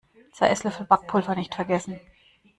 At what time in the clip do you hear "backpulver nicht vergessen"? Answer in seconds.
0.87-1.99